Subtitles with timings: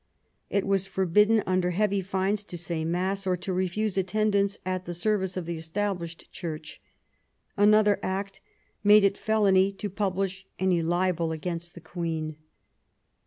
[0.49, 4.95] It was forbidden, under heavy fines, to say Mass, or to refuse attendance at the
[4.95, 6.81] service of the Established Church.
[7.55, 8.41] Another Act
[8.83, 12.37] made it felony to publish any libel against the Queen.